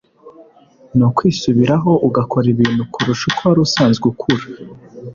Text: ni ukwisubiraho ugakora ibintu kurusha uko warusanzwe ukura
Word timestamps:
ni 0.95 1.03
ukwisubiraho 1.09 1.91
ugakora 2.07 2.47
ibintu 2.53 2.83
kurusha 2.93 3.23
uko 3.29 3.41
warusanzwe 3.49 4.03
ukura 4.11 4.43